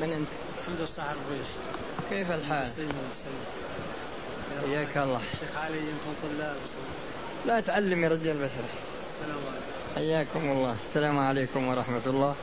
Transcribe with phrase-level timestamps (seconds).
[0.00, 0.28] من أنت؟
[0.66, 1.46] حمد الصاحب الربيش
[2.10, 2.68] كيف الحال؟
[4.66, 5.20] حياك الله.
[5.34, 6.56] الشيخ علي يمكن طلاب.
[7.46, 8.64] لا تعلم يا رجال بشر
[9.14, 9.94] السلام عليكم.
[9.96, 10.76] حياكم الله.
[10.88, 12.34] السلام عليكم ورحمة الله.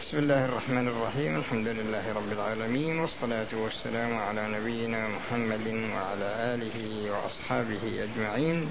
[0.00, 1.36] بسم الله الرحمن الرحيم.
[1.36, 8.70] الحمد لله رب العالمين والصلاة والسلام على نبينا محمد وعلى آله وأصحابه أجمعين.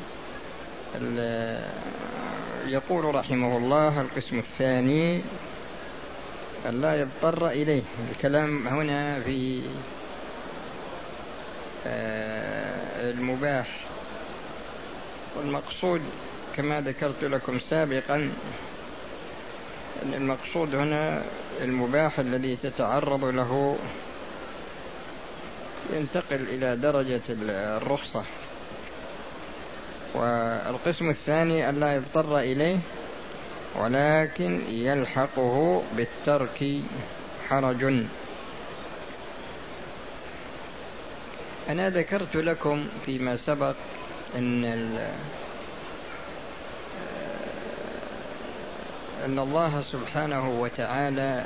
[2.65, 5.21] يقول رحمه الله القسم الثاني
[6.65, 7.81] لا يضطر إليه.
[8.11, 9.61] الكلام هنا في
[11.87, 13.67] آه، المباح.
[15.37, 16.01] والمقصود
[16.55, 18.15] كما ذكرت لكم سابقا
[20.03, 21.21] أن المقصود هنا
[21.61, 23.77] المباح الذي تتعرض له
[25.93, 28.23] ينتقل إلى درجة الرخصة.
[30.13, 32.77] والقسم الثاني لا يضطر إليه
[33.75, 36.81] ولكن يلحقه بالترك
[37.49, 37.83] حرج.
[41.69, 43.75] أنا ذكرت لكم فيما سبق
[44.35, 44.65] أن
[49.25, 51.43] أن الله سبحانه وتعالى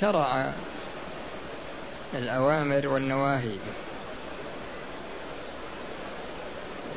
[0.00, 0.52] شرع
[2.14, 3.56] الأوامر والنواهي.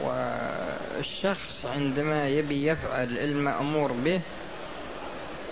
[0.01, 4.21] والشخص عندما يبي يفعل المأمور به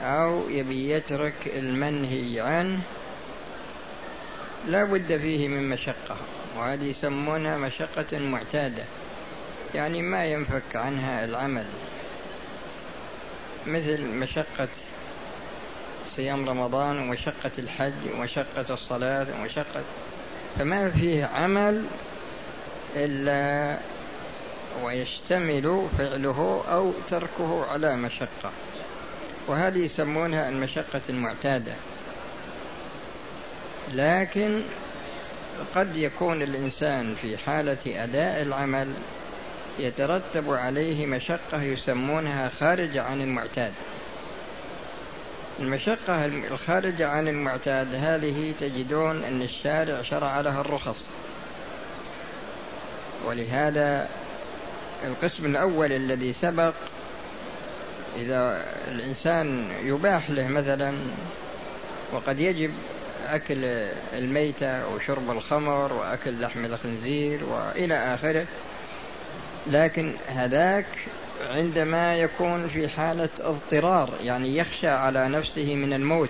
[0.01, 2.79] أو يبي يترك المنهي عنه
[4.67, 6.15] لا بد فيه من مشقة
[6.57, 8.83] وهذه يسمونها مشقة معتادة
[9.75, 11.65] يعني ما ينفك عنها العمل.
[13.67, 14.67] مثل مشقة
[16.07, 19.83] صيام رمضان ومشقة الحج ومشقة الصلاة ومشقة
[20.59, 21.85] فما فيه عمل
[22.95, 23.77] إلا
[24.83, 28.51] ويشتمل فعله أو تركه على مشقة.
[29.47, 31.73] وهذه يسمونها المشقة المعتادة.
[33.91, 34.61] لكن
[35.75, 38.93] قد يكون الإنسان في حالة أداء العمل
[39.79, 43.73] يترتب عليه مشقة يسمونها خارجة عن المعتاد.
[45.59, 51.09] المشقة الخارجة عن المعتاد هذه تجدون أن الشارع شرع لها الرخص.
[53.25, 54.09] ولهذا
[55.03, 56.73] القسم الأول الذي سبق
[58.17, 60.93] إذا الإنسان يباح له مثلا
[62.13, 62.71] وقد يجب
[63.27, 63.57] أكل
[64.13, 68.45] الميتة وشرب الخمر وأكل لحم الخنزير وإلى آخره.
[69.67, 70.85] لكن هذاك
[71.41, 76.29] عندما يكون في حالة اضطرار يعني يخشى على نفسه من الموت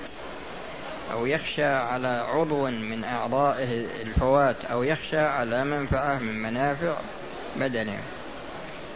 [1.12, 6.94] أو يخشى على عضو من أعضائه الفوات أو يخشى على منفعة من منافع
[7.56, 8.00] بدنه.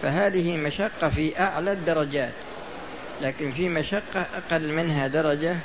[0.02, 2.34] فهذه مشقة في أعلى الدرجات
[3.22, 5.58] لكن في مشقة أقل منها درجة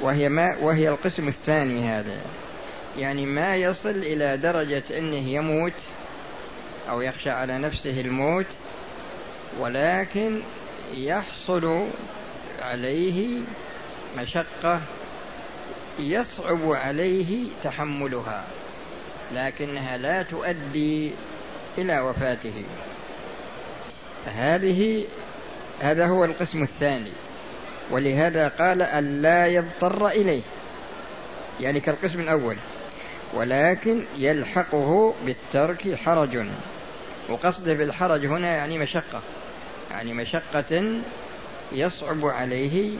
[0.00, 2.20] وهي ما وهي القسم الثاني هذا.
[2.98, 5.72] يعني ما يصل إلى درجة أنه يموت
[6.90, 8.46] أو يخشى على نفسه الموت
[9.58, 10.40] ولكن
[10.94, 11.86] يحصل
[12.62, 13.40] عليه
[14.18, 14.80] مشقة
[15.98, 18.44] يصعب عليه تحملها
[19.32, 21.10] لكنها لا تؤدي
[21.78, 22.64] إلى وفاته.
[24.26, 25.04] هذه
[25.80, 27.12] هذا هو القسم الثاني.
[27.90, 30.42] ولهذا قال أن لا يضطر إليه.
[31.60, 32.56] يعني كالقسم الأول.
[33.34, 36.46] ولكن يلحقه بالترك حرج.
[37.28, 39.22] وقصده بالحرج هنا يعني مشقة.
[39.90, 41.00] يعني مشقة
[41.72, 42.96] يصعب عليه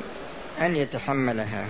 [0.61, 1.67] أن يتحملها.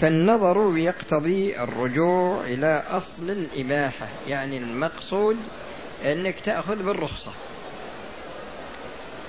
[0.00, 4.06] فالنظر يقتضي الرجوع إلى أصل الإباحة.
[4.28, 5.36] يعني المقصود
[6.04, 7.32] أنك تأخذ بالرخصة.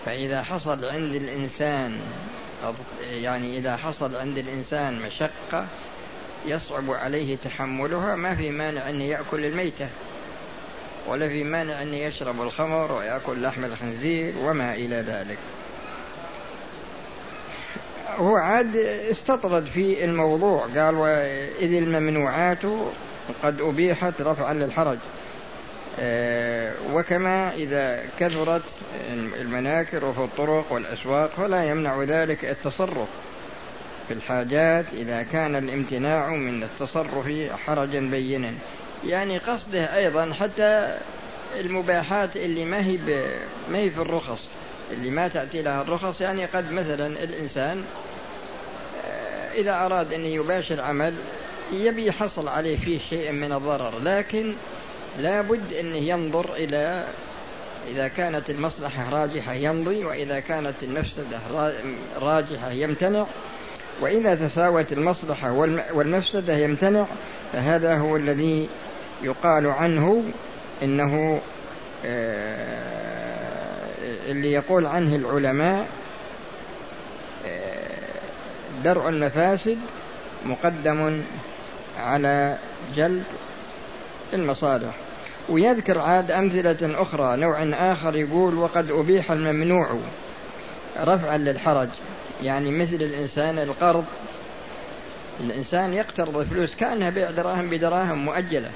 [0.06, 2.00] فإذا حصل عند الإنسان
[3.12, 5.68] يعني إذا حصل عند الإنسان مشقة
[6.46, 9.88] يصعب عليه تحملها ما في مانع أن يأكل الميتة
[11.08, 15.38] ولا في مانع أن يشرب الخمر ويأكل لحم الخنزير وما إلى ذلك.
[18.18, 18.76] هو عاد
[19.12, 22.66] استطرد في الموضوع قال وإذ الممنوعات
[23.44, 24.98] قد أبيحت رفعا للحرج.
[26.94, 28.62] وكما إذا كثرت
[29.42, 33.08] المناكر وفي الطرق والأسواق فلا يمنع ذلك التصرف
[34.08, 37.30] في الحاجات إذا كان الامتناع من التصرف
[37.66, 38.54] حرجا بينا.
[39.06, 40.98] يعني قصده أيضا حتى
[41.60, 42.98] المباحات اللي ما هي
[43.72, 44.48] ما هي في الرخص
[44.92, 46.22] اللي ما تأتي لها الرخص.
[46.22, 47.84] يعني قد مثلا الإنسان
[49.06, 51.14] آه، إذا أراد أن يباشر عمل
[51.72, 54.54] يبي يحصل عليه فيه شيء من الضرر لكن
[55.18, 57.06] لا بد أنه ينظر إلى
[57.88, 61.40] إذا كانت المصلحة راجحة يمضي وإذا كانت المفسدة
[62.22, 63.26] راجحة يمتنع.
[64.02, 65.52] وإذا تساوت المصلحة
[65.94, 67.06] والمفسدة يمتنع
[67.54, 68.70] فهذا هو الذي
[69.22, 70.24] يقال عنه
[70.84, 71.42] إنه
[72.06, 73.10] آه،
[74.32, 75.88] اللي يقول عنه العلماء
[77.48, 77.90] آه،
[78.84, 79.78] درء المفاسد
[80.46, 81.24] مقدم
[82.00, 82.58] على
[82.96, 83.24] جلب
[84.34, 84.96] المصالح.
[85.50, 89.98] ويذكر عاد أمثلة أخرى نوع آخر يقول وقد أبيح الممنوع
[91.00, 91.90] رفعا للحرج.
[92.42, 94.06] يعني مثل الإنسان القرض.
[95.40, 98.72] الإنسان يقترض فلوس كأنها بيع دراهم بدراهم مؤجلة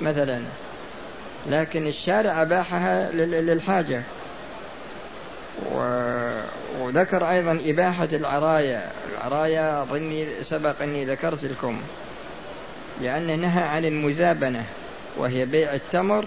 [0.00, 0.40] مثلا.
[1.46, 4.02] لكن الشارع أباحها للحاجة.
[6.80, 8.90] وذكر أيضا إباحة العرايا.
[9.12, 11.80] العرايا أظني سبق أني ذكرت لكم.
[13.00, 14.64] لأنه نهى عن المزابنة
[15.16, 16.26] وهي بيع التمر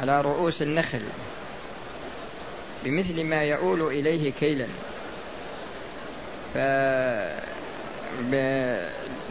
[0.00, 1.00] على رؤوس النخل
[2.84, 4.66] بمثل ما يؤول إليه كيلا
[6.54, 6.58] ف
[8.22, 8.34] ب...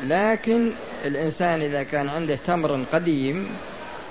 [0.04, 0.74] لكن
[1.06, 3.50] الإنسان إذا كان عنده تمر قديم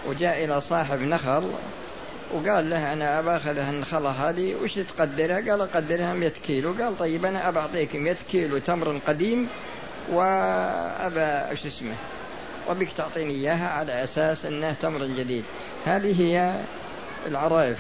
[0.09, 1.51] وجاء إلى صاحب نخل
[2.33, 7.25] وقال له أنا أبى أخذ النخلة هذه وش تقدرها؟ قال أقدرها 100 كيلو قال طيب
[7.25, 9.49] أنا أبى أعطيك 100 كيلو تمر قديم
[10.13, 11.95] وأبى وش اسمه؟
[12.71, 15.45] وبك تعطيني إياها على أساس أنه تمر جديد.
[15.87, 16.61] هذه هي
[17.27, 17.75] العرايا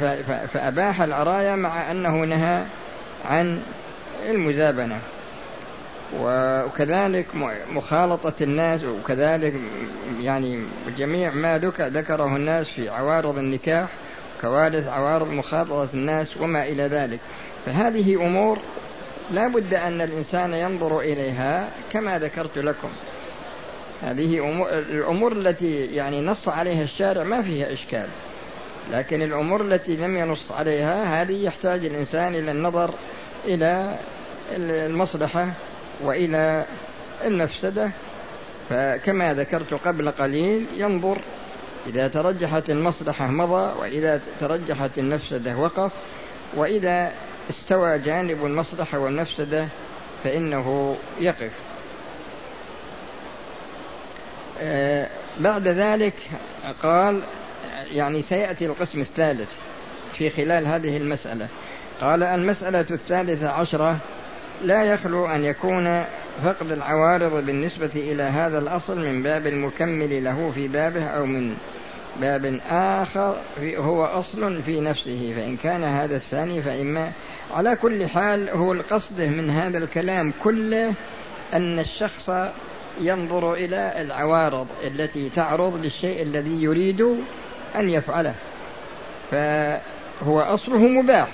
[0.46, 2.64] فأباح العرايا مع أنه نهى
[3.24, 3.62] عن
[4.28, 4.98] المزابنة
[6.20, 7.26] وكذلك
[7.72, 9.54] مخالطة الناس وكذلك
[10.20, 10.60] يعني
[10.98, 13.88] جميع ما ذكره الناس في عوارض النكاح
[14.40, 17.20] كوارث عوارض مخالطة الناس وما إلى ذلك.
[17.66, 18.58] فهذه أمور
[19.30, 22.88] لا بد أن الإنسان ينظر إليها كما ذكرت لكم.
[24.02, 28.06] هذه أمور الأمور التي يعني نص عليها الشارع ما فيها إشكال.
[28.92, 32.94] لكن الأمور التي لم ينص عليها هذه يحتاج الإنسان إلى النظر
[33.44, 33.98] إلى
[34.52, 35.52] المصلحة
[36.02, 36.64] وإلى
[37.24, 37.90] المفسدة.
[38.70, 41.18] فكما ذكرت قبل قليل ينظر
[41.86, 45.92] إذا ترجحت المصلحة مضى وإذا ترجحت المفسدة وقف
[46.56, 47.12] وإذا
[47.50, 49.68] استوى جانب المصلحة والمفسدة
[50.24, 51.52] فإنه يقف.
[54.60, 55.08] آه،
[55.40, 56.14] بعد ذلك
[56.82, 57.22] قال
[57.92, 59.50] يعني سيأتي القسم الثالث
[60.12, 61.48] في خلال هذه المسألة.
[62.00, 63.98] قال المسألة الثالثة عشرة
[64.62, 66.04] لا يخلو أن يكون
[66.44, 71.56] فقد العوارض بالنسبة إلى هذا الأصل من باب المكمل له في بابه أو من
[72.20, 77.12] باب آخر هو أصل في نفسه فإن كان هذا الثاني فإما
[77.54, 80.94] على كل حال هو القصد من هذا الكلام كله
[81.54, 82.30] أن الشخص
[83.00, 87.00] ينظر إلى العوارض التي تعرض للشيء الذي يريد
[87.76, 88.34] أن يفعله.
[89.30, 91.28] فهو أصله مباح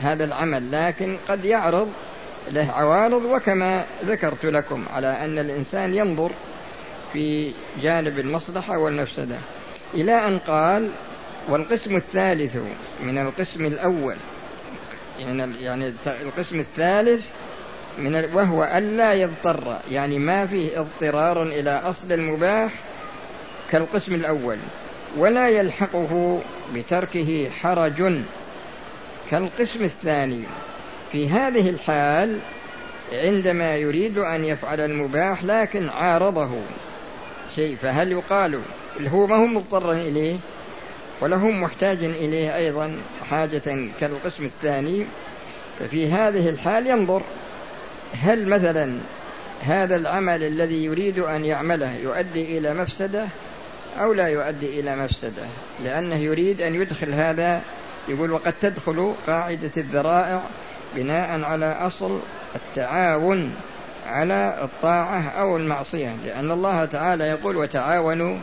[0.00, 1.88] هذا العمل لكن قد يعرض
[2.50, 6.30] له عوارض وكما ذكرت لكم على أن الإنسان ينظر
[7.12, 7.52] في
[7.82, 9.36] جانب المصلحة والمفسدة.
[9.94, 10.90] إلى أن قال
[11.48, 12.56] والقسم الثالث
[13.02, 14.16] من القسم الأول.
[15.18, 17.26] يعني القسم الثالث
[17.98, 22.72] من وهو ألا يضطر يعني ما فيه اضطرار إلى أصل المباح
[23.70, 24.58] كالقسم الأول
[25.16, 26.40] ولا يلحقه
[26.74, 28.22] بتركه حرج.
[29.30, 30.44] كالقسم الثاني
[31.12, 32.38] في هذه الحال
[33.12, 36.50] عندما يريد أن يفعل المباح لكن عارضه.
[37.56, 38.60] شيء فهل يقال
[39.08, 40.36] هو ما هو مضطرا إليه؟
[41.20, 42.96] ولا هو محتاج إليه أيضا
[43.30, 45.06] حاجة كالقسم الثاني.
[45.78, 47.22] ففي هذه الحال ينظر
[48.14, 48.98] هل مثلا
[49.62, 53.28] هذا العمل الذي يريد أن يعمله يؤدي إلى مفسدة
[53.96, 55.42] أو لا يؤدي إلى مفسدة؟
[55.84, 57.62] لأنه يريد أن يدخل هذا
[58.08, 60.42] يقول وقد تدخل قاعدة الذرائع
[60.96, 62.20] بناء على أصل
[62.54, 63.54] التعاون.
[64.06, 68.38] على الطاعة أو المعصية لأن الله تعالى يقول وتعاونوا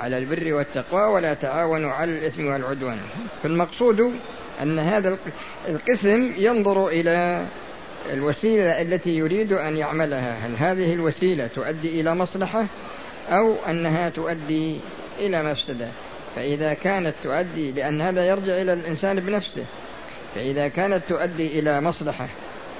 [0.00, 2.98] على البر والتقوى ولا تعاونوا على الإثم والعدوان
[3.42, 4.12] فالمقصود
[4.62, 5.18] أن هذا
[5.68, 7.46] القسم ينظر إلى
[8.10, 10.46] الوسيلة التي يريد أن يعملها.
[10.46, 12.66] هل هذه الوسيلة تؤدي إلى مصلحة
[13.30, 14.80] أو أنها تؤدي
[15.18, 15.88] إلى مفسدة؟
[16.36, 19.64] فإذا كانت تؤدي لأن هذا يرجع إلى الإنسان بنفسه.
[20.34, 22.28] فإذا كانت تؤدي إلى مصلحة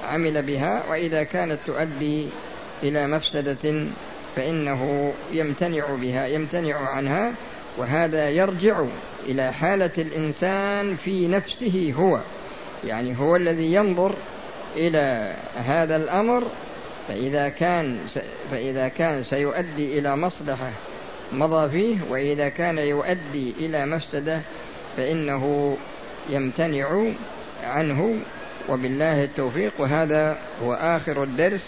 [0.07, 2.29] عمل بها وإذا كانت تؤدي
[2.83, 3.87] إلى مفسدة
[4.35, 7.33] فإنه يمتنع بها يمتنع عنها
[7.77, 8.85] وهذا يرجع
[9.25, 12.19] إلى حالة الإنسان في نفسه هو.
[12.83, 14.15] يعني هو الذي ينظر
[14.75, 16.43] إلى هذا الأمر
[17.07, 17.97] فإذا كان
[18.51, 20.71] فإذا كان سيؤدي إلى مصلحة
[21.31, 24.41] مضى فيه وإذا كان يؤدي إلى مفسدة
[24.97, 25.77] فإنه
[26.29, 27.03] يمتنع
[27.63, 28.19] عنه.
[28.69, 29.73] وبالله التوفيق.
[29.79, 31.61] وهذا هو آخر الدرس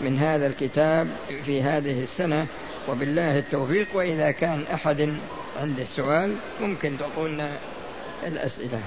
[0.00, 1.08] من هذا الكتاب
[1.44, 2.46] في هذه السنة.
[2.88, 3.86] وبالله التوفيق.
[3.94, 5.18] وإذا كان أحد
[5.60, 7.48] عنده سؤال ممكن تعطونا
[8.26, 8.80] الأسئلة.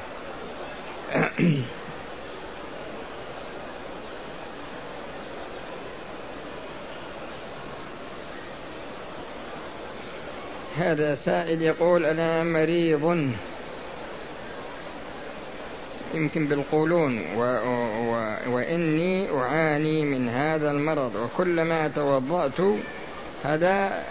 [10.77, 13.31] هذا سائل يقول أنا مريض.
[16.13, 22.61] يمكن بالقولون و و وإني أعاني من هذا المرض وكلما توضأت
[23.43, 24.03] هذا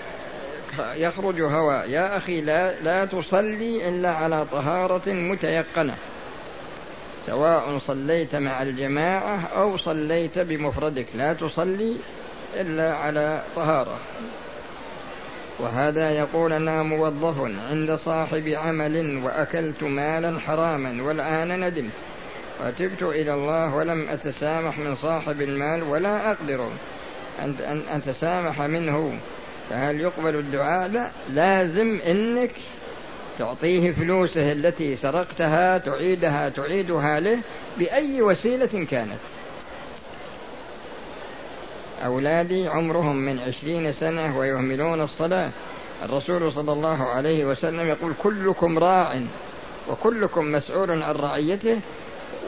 [0.95, 5.97] يخرج هواء يا أخي لا, لا تصلي إلا على طهارة متيقنة
[7.27, 11.07] سواء صليت مع الجماعة أو صليت بمفردك.
[11.15, 11.97] لا تصلي
[12.55, 13.99] إلا على طهارة.
[15.63, 17.41] وهذا يقول أنا موظف
[17.71, 21.93] عند صاحب عمل وأكلت مالا حراما والآن ندمت.
[22.65, 26.69] وتبت إلى الله ولم أتسامح من صاحب المال ولا أقدر
[27.43, 29.19] أن أتسامح منه.
[29.71, 32.51] فهل يقبل الدعاء؟ لا لازم إنك
[33.39, 37.39] تعطيه فلوسه التي سرقتها تعيدها تعيدها له
[37.79, 39.21] بأي وسيلة كانت.
[42.05, 45.51] أولادي عمرهم من عشرين سنة ويهملون الصلاة.
[46.03, 49.23] الرسول صلى الله عليه وسلم يقول كلكم راع
[49.91, 51.81] وكلكم مسؤول عن رعيته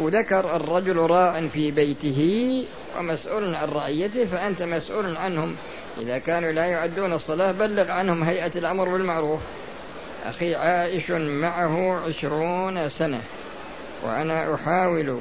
[0.00, 2.64] وذكر الرجل راع في بيته
[2.98, 5.56] ومسؤول عن رعيته فأنت مسؤول عنهم.
[6.00, 9.40] إذا كانوا لا يعدون الصلاة بلغ عنهم هيئة الأمر بالمعروف.
[10.24, 13.20] أخي عائش معه عشرون سنة
[14.04, 15.20] وأنا أحاول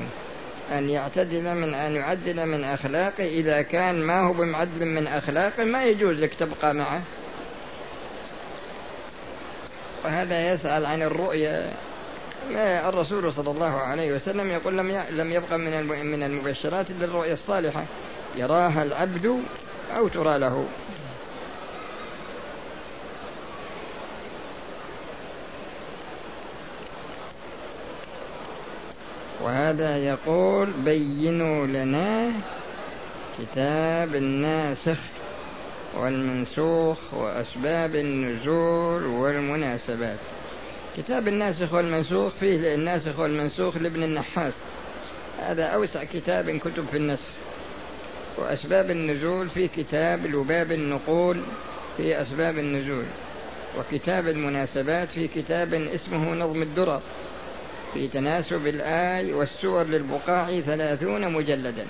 [0.72, 3.24] أن يعتدل من أن يعدل من أخلاقه.
[3.24, 7.02] إذا كان ما هو بمعدل من أخلاقه ما يجوز لك تبقى معه.
[10.06, 11.72] وهذا يسأل عن الرؤيا
[12.90, 17.86] الرسول صلى الله عليه وسلم يقول لم لم يبقى من من المبشرات إلا الرؤيا الصالحة.
[18.36, 19.44] يراها العبد
[19.98, 20.66] أو ترى له.
[29.44, 32.32] وهذا يقول بينوا لنا
[33.40, 35.00] كتاب الناسخ
[35.98, 40.18] والمنسوخ وأسباب النزول والمناسبات.
[40.98, 44.54] كتاب الناسخ والمنسوخ فيه الناسخ والمنسوخ لابن النحاس.
[45.40, 47.30] هذا أوسع كتاب كتب في النسخ.
[48.38, 51.42] وأسباب النزول في كتاب لباب النقول
[51.98, 53.06] في أسباب النزول.
[53.80, 57.02] وكتاب المناسبات في كتاب اسمه نظم الدرر.
[57.94, 61.86] في تناسب الآي والسور للبقاع ثلاثون مجلدا.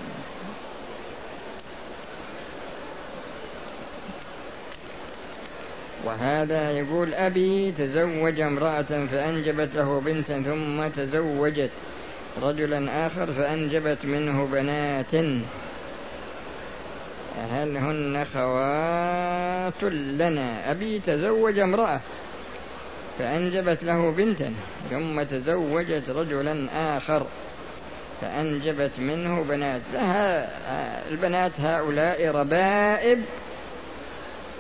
[6.06, 8.82] وهذا يقول أبي تزوج امرأة
[9.12, 11.72] فأنجبت له بنتا ثم تزوجت
[12.42, 15.16] رجلا آخر فأنجبت منه بنات.
[17.52, 22.02] هل هن خوات لنا؟ أبي تزوج امرأة
[23.22, 24.54] فأنجبت له بنتا
[24.90, 27.28] ثم تزوجت رجلا آخر.
[28.22, 29.82] فأنجبت منه بنات.
[29.94, 30.50] لها
[31.10, 33.22] البنات هؤلاء ربائب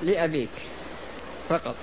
[0.01, 0.49] لأبيك
[1.49, 1.75] فقط.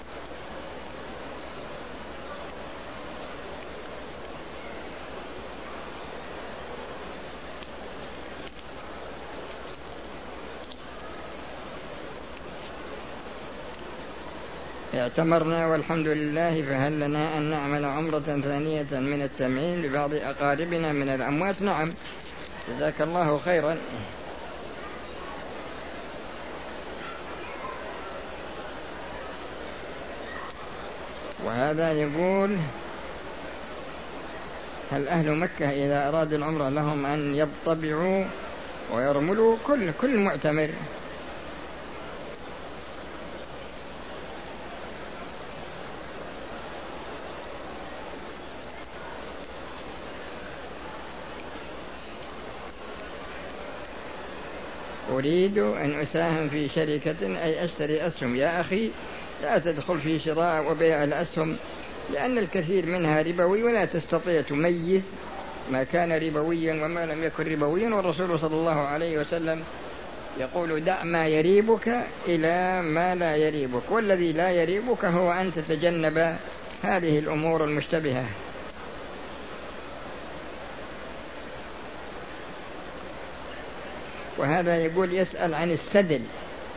[14.99, 21.63] اعتمرنا والحمد لله فهل لنا أن نعمل عمرة ثانية من التمعين لبعض أقاربنا من الأموات؟
[21.63, 21.93] نعم.
[22.69, 23.79] جزاك الله خيرا.
[31.45, 32.57] وهذا يقول
[34.91, 38.25] هل أهل مكة إذا أرادوا العمرة لهم أن يطبعوا
[38.93, 40.71] ويرملوا؟ كل كل معتمر.
[55.19, 58.37] أريد أن أساهم في شركة أي أشتري أسهم.
[58.37, 58.91] يا أخي
[59.43, 61.57] لا تدخل في شراء وبيع الأسهم
[62.13, 65.03] لأن الكثير منها ربوي ولا تستطيع تميز
[65.71, 67.95] ما كان ربويا وما لم يكن ربويا.
[67.95, 69.63] والرسول صلى الله عليه وسلم
[70.41, 71.89] يقول دع ما يريبك
[72.29, 76.37] إلى ما لا يريبك والذي لا يريبك هو أن تتجنب
[76.83, 78.25] هذه الأمور المشتبهة.
[84.39, 86.23] وهذا يقول يسأل عن السدل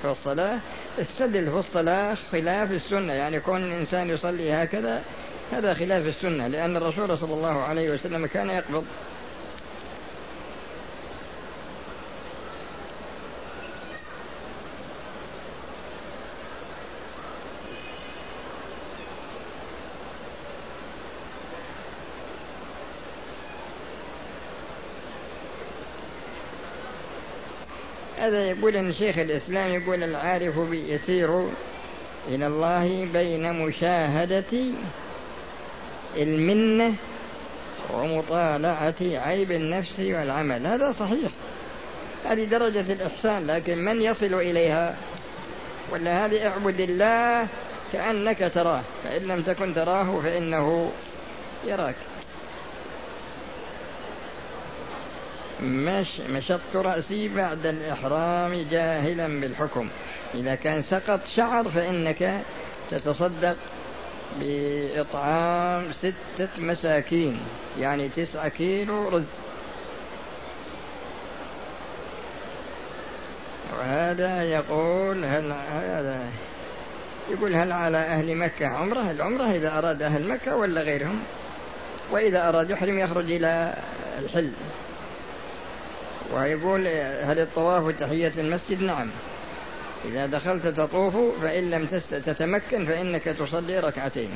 [0.02, 0.60] في الصلاة.
[1.00, 5.04] السدل في الصلاة خلاف السنة يعني كون الإنسان يصلي هكذا
[5.52, 8.86] هذا خلاف السنة لأن الرسول صلى الله عليه وسلم كان يقبض.
[28.22, 31.50] هذا يقول أن شيخ الإسلام يقول العارف يسير
[32.28, 34.64] إلى الله بين مشاهدة
[36.18, 36.96] المنة
[37.94, 40.68] ومطالعة عيب النفس والعمل.
[40.68, 41.32] هذا صحيح.
[42.26, 44.98] هذه درجة الإحسان لكن من يصل إليها؟
[45.92, 47.48] ولا هذه اعبد الله
[47.94, 50.92] كأنك تراه فإن لم تكن تراه فإنه
[51.66, 51.96] يراك.
[55.64, 59.90] مش مشط رأسي بعد الإحرام جاهلا بالحكم.
[60.34, 62.42] إذا كان سقط شعر فإنك
[62.92, 63.58] تتصدق
[64.40, 67.40] بإطعام ستة مساكين
[67.80, 69.26] يعني تسعة كيلو رز.
[73.80, 76.30] وهذا يقول هل هذا
[77.32, 81.20] يقول هل على أهل مكة عمرة؟ العمرة إذا أراد أهل مكة ولا غيرهم؟
[82.12, 83.76] وإذا أراد يحرم يخرج إلى
[84.20, 84.54] الحل.
[86.34, 86.88] ويقول
[87.24, 89.10] هل الطواف تحية المسجد؟ نعم.
[90.06, 94.32] إذا دخلت تطوف فإن لم تتمكن فإنك تصلي ركعتين.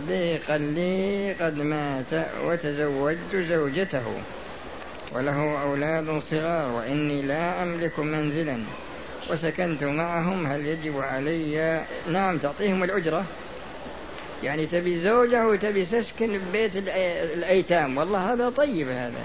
[0.00, 4.02] صديقا لي قد مات وتزوجت زوجته
[5.12, 8.64] وله أولاد صغار وإني لا أملك منزلا
[9.30, 10.46] وسكنت معهم.
[10.46, 13.24] هل يجب علي؟ نعم تعطيهم الأجرة.
[14.42, 16.76] يعني تبي زوجة وتبي تسكن ببيت
[17.34, 17.98] الأيتام.
[17.98, 19.22] والله هذا طيب هذا.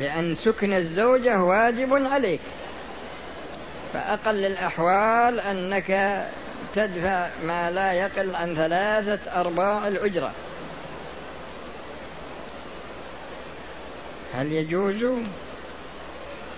[0.00, 2.40] لأن سكن الزوجة واجب عليك.
[3.92, 6.22] فأقل الأحوال أنك
[6.74, 10.32] تدفع ما لا يقل عن ثلاثة أرباع الأجرة.
[14.34, 15.04] هل يجوز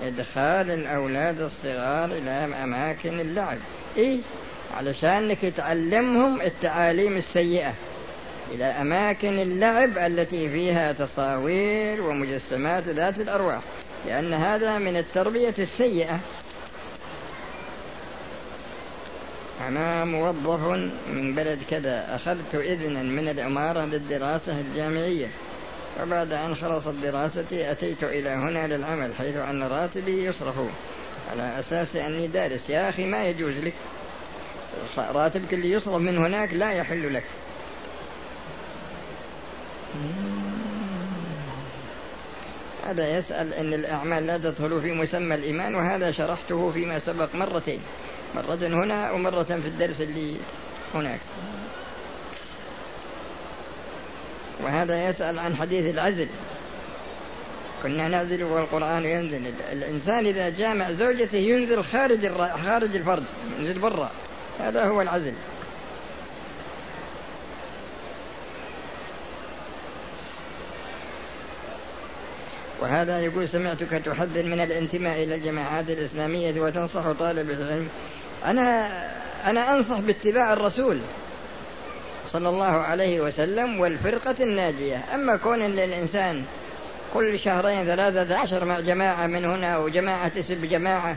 [0.03, 2.31] إدخال الأولاد الصغار إلى
[2.65, 3.59] أماكن اللعب؟
[3.97, 4.19] إيه
[4.77, 7.75] علشانك تعلمهم التعاليم السيئة.
[8.51, 13.63] إلى أماكن اللعب التي فيها تصاوير ومجسمات ذات الأرواح
[14.07, 16.21] لأن هذا من التربية السيئة.
[19.69, 20.61] أنا موظف
[21.13, 22.15] من بلد كذا.
[22.15, 25.29] أخذت إذنا من الإمارة للدراسة الجامعية.
[26.03, 30.57] وبعد أن خلصت دراستي أتيت إلى هنا للعمل حيث أن راتبي يصرف.
[31.31, 32.71] على أساس أني دارس.
[32.71, 33.75] يا أخي ما يجوز لك.
[34.99, 37.25] راتبك اللي يصرف من هناك لا يحل لك.
[42.85, 47.81] هذا يسأل أن الأعمال لا تدخل في مسمى الإيمان وهذا شرحته فيما سبق مرتين.
[48.35, 50.37] مرة هنا ومرة في الدرس اللي
[50.95, 51.21] هناك.
[54.65, 56.29] وهذا يسأل عن حديث العزل.
[57.83, 59.55] كنا نعزل والقرآن ينزل.
[59.73, 62.33] الإنسان إذا جامع زوجته ينزل خارج
[62.65, 63.25] خارج الفرد
[63.59, 64.11] ينزل برا.
[64.61, 65.35] هذا هو العزل.
[72.81, 77.89] وهذا يقول سمعتك تحذر من الانتماء إلى الجماعات الإسلامية وتنصح طالب العلم
[78.45, 78.89] أنا
[79.51, 80.99] أنا أنصح باتباع الرسول
[82.33, 85.05] صلى الله عليه وسلم والفرقة الناجية.
[85.15, 86.45] أما كون الإنسان
[87.15, 91.17] كل شهرين ثلاثة عشر مع جماعة من هنا وجماعة تسب جماعة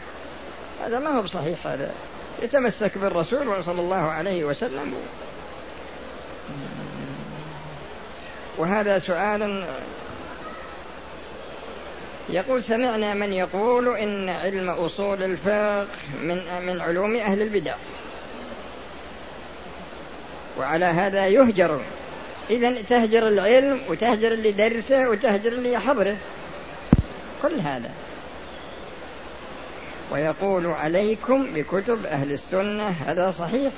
[0.85, 1.91] هذا ما هو بصحيح هذا
[2.41, 4.93] يتمسك بالرسول صلى الله عليه وسلم.
[8.57, 9.67] وهذا سؤال
[12.29, 15.87] يقول سمعنا من يقول إن علم أصول الفقه
[16.21, 17.75] من من علوم أهل البدع.
[20.59, 21.81] وعلى هذا يهجر.
[22.49, 26.17] إذا تهجر العلم وتهجر اللي درسه وتهجر اللي يحضره
[27.41, 27.91] كل هذا.
[30.11, 33.71] ويقول عليكم بكتب أهل السنة هذا صحيح.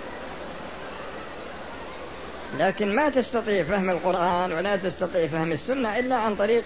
[2.60, 6.64] لكن ما تستطيع فهم القرآن ولا تستطيع فهم السنة إلا عن طريق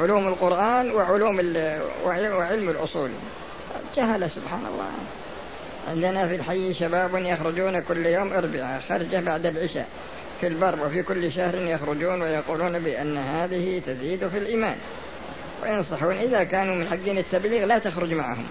[0.00, 1.36] علوم القرآن وعلوم
[2.04, 3.10] وعلم الأصول.
[3.96, 4.90] جهل سبحان الله
[5.88, 9.88] عندنا في الحي شباب يخرجون كل يوم أربعة خرجة بعد العشاء.
[10.40, 14.76] في البر وفي كل شهر يخرجون ويقولون بأن هذه تزيد في الإيمان.
[15.62, 18.44] وينصحون إذا كانوا من حقين التبليغ لا تخرج معهم.